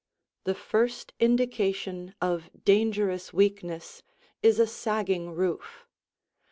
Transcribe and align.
The 0.45 0.55
first 0.55 1.13
indication 1.19 2.15
of 2.19 2.49
dangerous 2.65 3.31
weakness 3.33 4.01
is 4.41 4.59
a 4.59 4.65
sagging 4.65 5.35
roof. 5.35 5.85